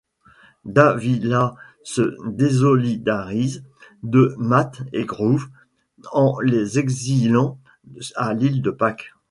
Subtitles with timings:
[0.65, 1.53] Dávila
[1.83, 3.63] se désolidarise
[4.01, 5.45] de Matte et Grove,
[6.11, 7.59] en les exilant
[8.15, 9.13] à l'Île de Pâques.